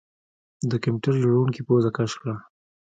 د 0.69 0.71
کمپیوټر 0.83 1.13
جوړونکي 1.23 1.61
پوزه 1.67 1.89
کش 1.97 2.11
کړه 2.21 2.35